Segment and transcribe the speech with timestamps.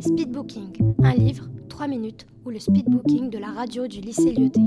[0.00, 4.60] Speedbooking, un livre, 3 minutes, ou le speedbooking de la radio du lycée Lyoté.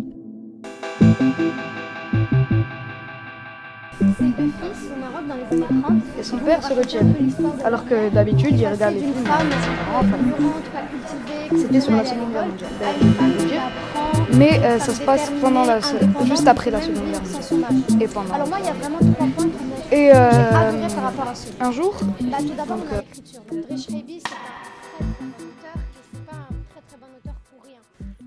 [6.19, 7.01] Et son père se retient.
[7.63, 9.13] Alors que d'habitude, il regarde les films.
[11.55, 12.69] C'était sur la Seconde Guerre mondiale.
[14.33, 15.79] Mais euh, ça se passe pendant la,
[16.25, 18.01] juste après la Seconde Guerre mondiale.
[18.01, 18.33] Et pendant.
[18.33, 20.87] Alors moi, il y a vraiment trois points qui Et euh,
[21.61, 22.37] un jour, Bah,
[22.67, 23.01] Donc, euh,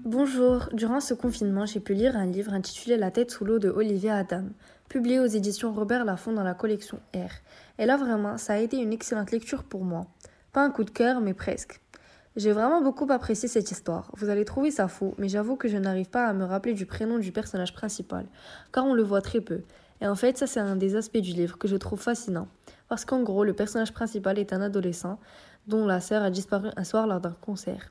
[0.05, 3.71] Bonjour, durant ce confinement, j'ai pu lire un livre intitulé La tête sous l'eau de
[3.71, 4.45] Olivier Adam,
[4.89, 7.31] publié aux éditions Robert Laffont dans la collection R.
[7.79, 10.07] Et là vraiment, ça a été une excellente lecture pour moi.
[10.53, 11.81] Pas un coup de cœur, mais presque.
[12.37, 14.11] J'ai vraiment beaucoup apprécié cette histoire.
[14.17, 16.85] Vous allez trouver ça fou, mais j'avoue que je n'arrive pas à me rappeler du
[16.85, 18.27] prénom du personnage principal,
[18.73, 19.63] car on le voit très peu.
[20.03, 22.49] Et en fait, ça c'est un des aspects du livre que je trouve fascinant,
[22.93, 25.19] parce qu'en gros, le personnage principal est un adolescent
[25.67, 27.91] dont la sœur a disparu un soir lors d'un concert.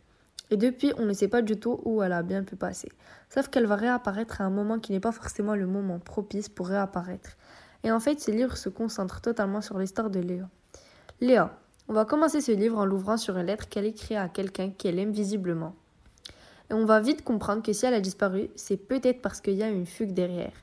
[0.52, 2.91] Et depuis, on ne sait pas du tout où elle a bien pu passer.
[3.27, 6.68] Sauf qu'elle va réapparaître à un moment qui n'est pas forcément le moment propice pour
[6.68, 7.32] réapparaître.
[7.84, 10.48] Et en fait, ce livre se concentre totalement sur l'histoire de Léa.
[11.20, 14.70] Léa, on va commencer ce livre en l'ouvrant sur une lettre qu'elle écrit à quelqu'un
[14.70, 15.74] qu'elle aime visiblement.
[16.72, 19.64] Et on va vite comprendre que si elle a disparu, c'est peut-être parce qu'il y
[19.64, 20.54] a une fugue derrière.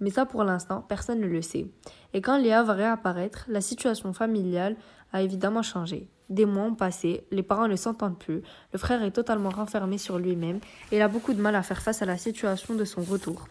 [0.00, 1.66] Mais ça, pour l'instant, personne ne le sait.
[2.14, 4.76] Et quand Léa va réapparaître, la situation familiale
[5.12, 6.08] a évidemment changé.
[6.30, 8.40] Des mois ont passé, les parents ne s'entendent plus,
[8.72, 11.82] le frère est totalement renfermé sur lui-même et il a beaucoup de mal à faire
[11.82, 13.46] face à la situation de son retour.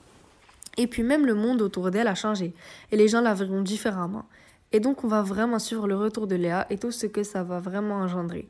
[0.75, 2.53] Et puis même le monde autour d'elle a changé
[2.91, 4.25] et les gens la verront différemment.
[4.71, 7.43] Et donc on va vraiment suivre le retour de Léa et tout ce que ça
[7.43, 8.47] va vraiment engendrer.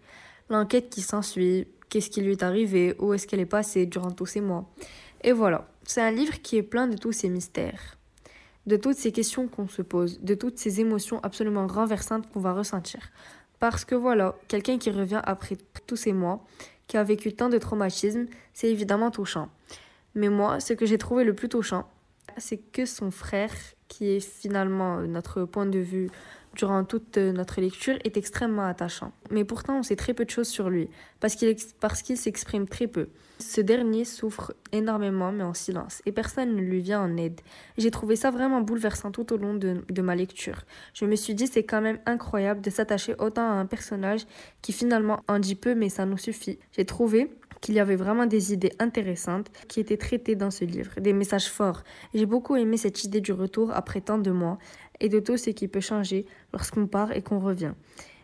[0.50, 4.26] L'enquête qui s'ensuit, qu'est-ce qui lui est arrivé, où est-ce qu'elle est passée durant tous
[4.26, 4.70] ces mois.
[5.24, 7.98] Et voilà, c'est un livre qui est plein de tous ces mystères,
[8.66, 12.54] de toutes ces questions qu'on se pose, de toutes ces émotions absolument renversantes qu'on va
[12.54, 13.10] ressentir.
[13.60, 16.46] Parce que voilà, quelqu'un qui revient après tous ces mois,
[16.88, 19.50] qui a vécu tant de traumatismes, c'est évidemment touchant.
[20.16, 21.90] Mais moi, ce que j'ai trouvé le plus touchant,
[22.38, 23.52] c'est que son frère,
[23.88, 26.10] qui est finalement notre point de vue
[26.58, 29.14] durant toute notre lecture, est extrêmement attachant.
[29.32, 32.18] Mais pourtant, on sait très peu de choses sur lui, parce qu'il ex- parce qu'il
[32.18, 33.08] s'exprime très peu.
[33.40, 37.40] Ce dernier souffre énormément, mais en silence, et personne ne lui vient en aide.
[37.78, 40.64] J'ai trouvé ça vraiment bouleversant tout au long de, de ma lecture.
[40.96, 44.26] Je me suis dit, c'est quand même incroyable de s'attacher autant à un personnage
[44.64, 46.58] qui finalement en dit peu, mais ça nous suffit.
[46.76, 47.30] J'ai trouvé
[47.68, 51.50] qu'il y avait vraiment des idées intéressantes qui étaient traitées dans ce livre, des messages
[51.50, 51.84] forts.
[52.14, 54.58] J'ai beaucoup aimé cette idée du retour après tant de mois
[55.02, 57.74] et de tout ce qui peut changer lorsqu'on part et qu'on revient.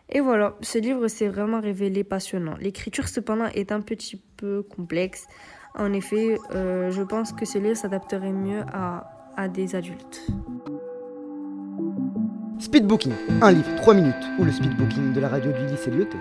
[0.08, 2.56] Et voilà, ce livre s'est vraiment révélé passionnant.
[2.58, 5.26] L'écriture cependant est un petit peu complexe.
[5.74, 10.26] En effet, euh, je pense que ce livre s'adapterait mieux à, à des adultes.
[12.60, 13.12] Speedbooking,
[13.42, 16.16] un livre, 3 minutes, ou le speedbooking de la radio du lycée Lyoté.